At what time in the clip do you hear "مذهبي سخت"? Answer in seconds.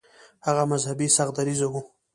0.71-1.33